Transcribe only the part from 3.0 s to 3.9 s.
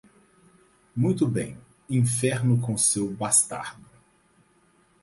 bastardo.